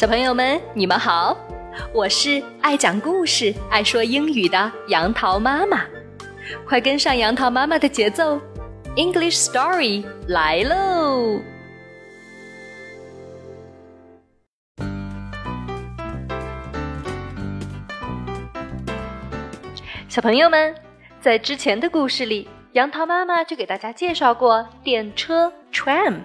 [0.00, 1.36] 小朋友们，你们好，
[1.92, 5.84] 我是爱讲故事、爱说英语的杨桃妈妈，
[6.66, 8.40] 快跟上杨桃妈妈的节奏
[8.96, 11.42] ，English Story 来喽！
[20.08, 20.74] 小朋友们，
[21.20, 26.20] 在之前的故事里，杨桃妈妈就给大家介绍过电车 tram，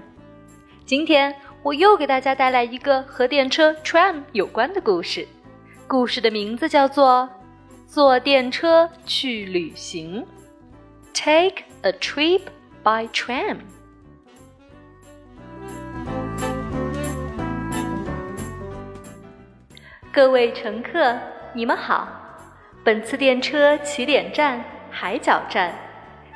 [0.85, 1.35] 今天。
[1.65, 5.27] 我又给大家带来一个和电车 tram 有关的故事，
[5.87, 7.27] 故事的名字叫做
[7.91, 10.23] 《坐电车去旅行》
[11.11, 12.41] ，Take a trip
[12.83, 13.57] by tram。
[20.11, 21.17] 各位乘客，
[21.51, 22.07] 你们好，
[22.83, 25.73] 本次电车起点站海角站，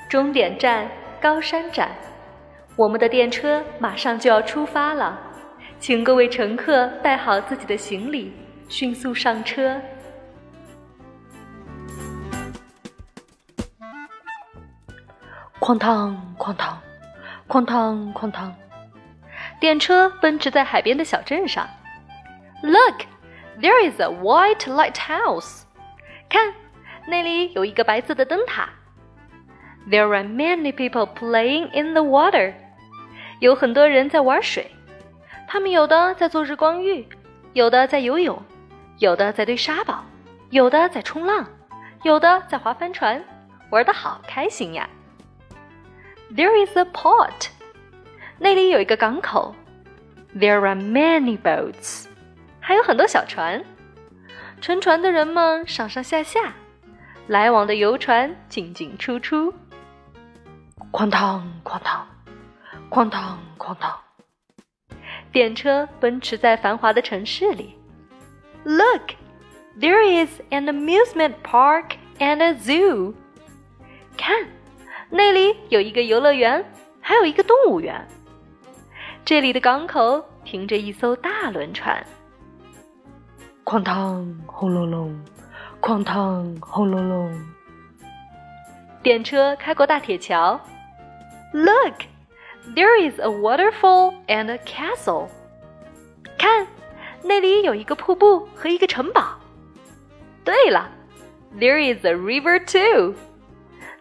[0.09, 0.89] 终点站
[1.21, 1.91] 高山站。
[2.78, 5.19] 我们的电车马上就要出发了，
[5.78, 8.33] 请各位乘客带好自己的行李，
[8.69, 9.80] 迅速上车。
[15.61, 16.78] 哐当哐当，
[17.48, 18.55] 哐当哐当，
[19.58, 21.67] 电车奔驰在海边的小镇上。
[22.62, 23.06] Look,
[23.61, 25.62] there is a white lighthouse。
[26.28, 26.53] 看，
[27.06, 28.69] 那里有一个白色的灯塔。
[29.89, 32.55] There are many people playing in the water。
[33.40, 34.70] 有很多人在玩水，
[35.48, 37.08] 他们有的在做日光浴，
[37.54, 38.42] 有的在游泳，
[38.98, 40.04] 有的在堆沙堡，
[40.50, 41.48] 有的在冲浪，
[42.04, 43.23] 有的在划帆船，
[43.70, 44.90] 玩的好开心呀。
[46.36, 47.48] There is a port，
[48.38, 49.56] 那里有一个港口。
[50.36, 52.06] There are many boats，
[52.60, 53.64] 还有很多小船，
[54.60, 56.54] 乘船的人们上上下下，
[57.28, 59.54] 来往的游船进进出出。
[60.92, 62.06] 哐当哐当。
[62.90, 64.00] 哐当哐当，
[65.32, 67.76] 电车奔驰在繁华的城市里。
[68.64, 69.14] Look,
[69.80, 73.14] there is an amusement park and a zoo。
[74.17, 74.36] 看，
[75.11, 76.66] 那里有一个游乐园，
[76.99, 78.08] 还有一个动物园。
[79.23, 82.04] 这里的港口停着一艘大轮船。
[83.64, 85.26] 哐当轰隆隆，
[85.80, 87.39] 哐当轰隆隆。
[89.04, 90.60] 电车开过大铁桥。
[91.54, 91.94] Look。
[92.75, 95.30] There is a waterfall and a castle。
[96.37, 96.67] 看，
[97.23, 99.39] 那里有一个瀑布和一个城堡。
[100.43, 100.89] 对了
[101.58, 103.15] ，There is a river too。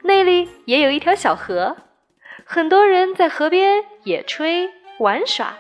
[0.03, 1.77] 那里也有一条小河，
[2.45, 5.55] 很多人在河边野炊玩耍，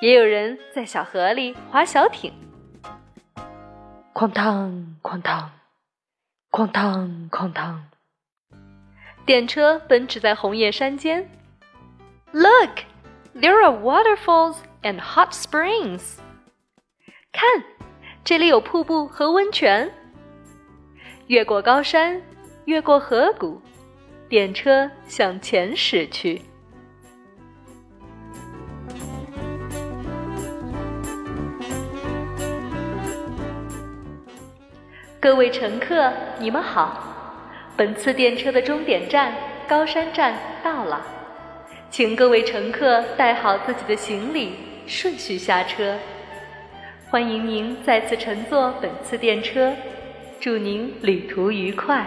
[0.00, 2.32] 也有人在小河里划小艇。
[4.14, 5.50] 哐当哐当，
[6.50, 7.84] 哐当哐当，
[9.26, 11.28] 电车奔驰在红叶山间。
[12.32, 12.84] Look,
[13.34, 16.18] there are waterfalls and hot springs.
[17.32, 17.64] 看，
[18.22, 19.92] 这里有瀑布和温泉。
[21.26, 22.22] 越过高山，
[22.66, 23.60] 越过河谷，
[24.28, 26.42] 电车向前驶去。
[35.18, 37.12] 各位乘客，你们好！
[37.76, 39.34] 本次电车的终点站
[39.68, 41.04] 高山站到了。
[41.90, 44.54] 请各位乘客带好自己的行李，
[44.86, 45.98] 顺序下车。
[47.10, 49.74] 欢迎您再次乘坐本次电车，
[50.38, 52.06] 祝您旅途愉快。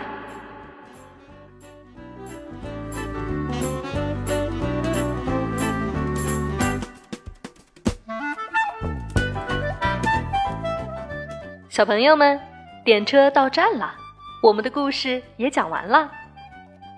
[11.67, 12.39] 小朋友们，
[12.85, 13.93] 电车到站了，
[14.41, 16.09] 我们的故事也讲完了，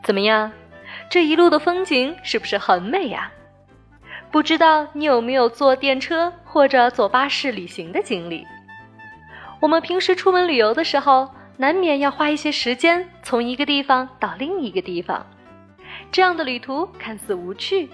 [0.03, 0.51] 怎么样？
[1.09, 3.31] 这一路的风景是不是很美呀？
[4.31, 8.45] 不知道你有没有坐电车或者坐巴士旅行的经历？
[9.61, 15.25] 我们平时出门旅游的时候，难免要花一些时间从一个地方到另一个地方。
[16.11, 17.89] 这样的旅途看似无趣，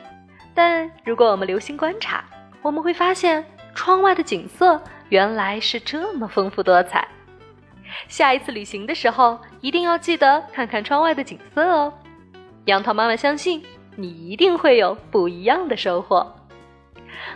[0.55, 2.23] 但如果我们留心观察，
[2.63, 7.07] 我们会发现窗外的景色原来是这么丰富多彩。
[8.07, 11.93] 下一次旅行的时候，一定要记得看看窗外的景色哦。
[12.65, 13.63] 杨桃妈妈相信
[13.95, 16.35] 你一定会有不一样的收获。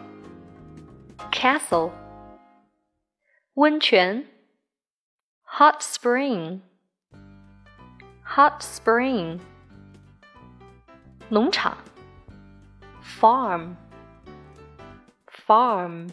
[1.33, 1.91] castle
[3.56, 4.26] 温泉。
[5.60, 6.62] Hot spring
[8.26, 9.40] hot spring
[11.30, 11.78] 农场。
[13.20, 13.76] Farm
[15.46, 16.10] farm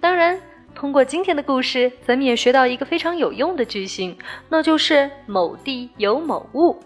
[0.00, 0.40] 当然，
[0.74, 4.18] 通过今天的故事，咱们也学到一个非常有用的句型，
[4.48, 6.82] 那就是某地有某物。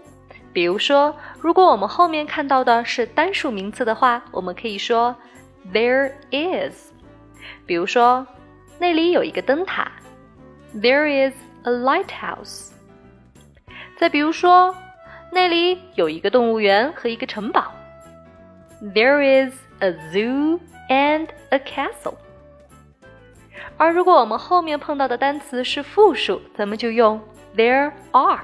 [0.53, 5.17] 比如说，如果我们后面看到的是单数名词的话，我们可以说
[5.73, 6.93] there is。
[7.65, 8.27] 比如说，
[8.81, 9.93] 那里有一个灯塔
[10.75, 11.35] ，there is
[11.65, 12.71] a lighthouse。
[13.99, 14.75] 再比如说，
[15.31, 17.71] 那里有一个动物园和一个城堡
[18.81, 22.15] ，there is a zoo and a castle。
[23.77, 27.21] 而如果我们后面碰到的单词是复数，咱们就用
[27.55, 28.41] there are。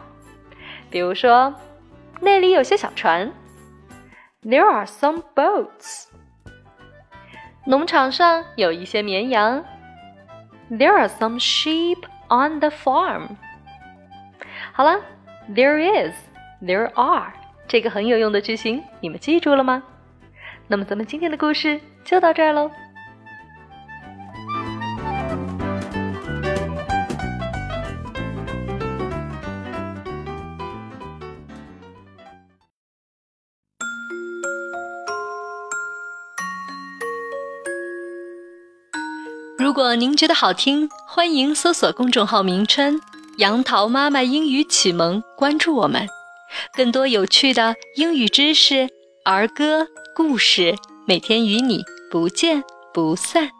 [0.91, 1.55] 比如说，
[2.21, 3.33] 那里有些小船
[4.43, 6.09] ，there are some boats。
[7.65, 9.65] 农场上有一些绵羊
[10.71, 13.37] ，there are some sheep on the farm。
[14.73, 15.01] 好了
[15.51, 17.33] ，there is，there are，
[17.67, 19.83] 这个很有用的句型，你们记住了吗？
[20.69, 22.71] 那么咱们今天的故事就到这儿喽。
[39.67, 43.01] 如果您觉得好听，欢迎搜索公众号名称
[43.39, 46.07] “杨桃妈妈英语启蒙”，关注我们，
[46.73, 48.89] 更多有趣的英语知识、
[49.25, 51.83] 儿歌、故事，每天与你
[52.13, 52.63] 不见
[52.95, 53.51] 不散。